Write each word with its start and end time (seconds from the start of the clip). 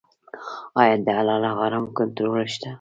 آیا 0.79 0.95
د 1.05 1.07
حلال 1.17 1.41
او 1.49 1.55
حرام 1.61 1.85
کنټرول 1.97 2.39
شته؟ 2.53 2.69